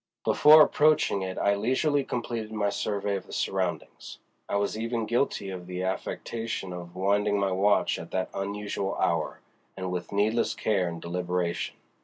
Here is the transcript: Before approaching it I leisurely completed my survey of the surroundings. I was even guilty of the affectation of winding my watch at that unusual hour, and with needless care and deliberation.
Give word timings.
Before 0.25 0.63
approaching 0.63 1.21
it 1.21 1.37
I 1.37 1.53
leisurely 1.53 2.03
completed 2.03 2.51
my 2.51 2.71
survey 2.71 3.17
of 3.17 3.27
the 3.27 3.31
surroundings. 3.31 4.17
I 4.49 4.55
was 4.55 4.75
even 4.75 5.05
guilty 5.05 5.51
of 5.51 5.67
the 5.67 5.83
affectation 5.83 6.73
of 6.73 6.95
winding 6.95 7.39
my 7.39 7.51
watch 7.51 7.99
at 7.99 8.09
that 8.09 8.31
unusual 8.33 8.95
hour, 8.95 9.41
and 9.77 9.91
with 9.91 10.11
needless 10.11 10.55
care 10.55 10.87
and 10.87 10.99
deliberation. 10.99 11.75